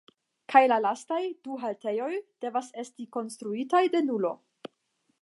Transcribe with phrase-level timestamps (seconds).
[0.53, 1.19] Kaj la lastaj
[1.49, 2.09] du haltejoj
[2.47, 4.35] devas esti konstruitaj de nulo.